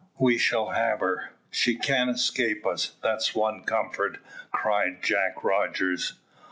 [0.17, 4.17] "We shall have her, she can't escape us, that's one comfort,"
[4.51, 6.13] cried Jack Rogers.